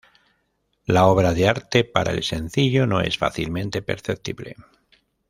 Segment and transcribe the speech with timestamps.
[0.87, 4.55] La obra de arte para el sencillo no es fácilmente perceptible.